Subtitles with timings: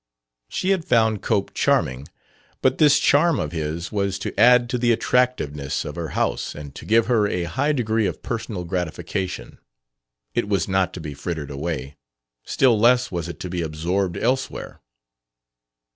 [0.49, 2.07] She had found Cope "charming";
[2.63, 6.73] but this charm of his was to add to the attractiveness of her house and
[6.73, 9.59] to give her a high degree of personal gratification.
[10.33, 11.97] It was not to be frittered away;
[12.43, 14.81] still less was it to be absorbed elsewhere.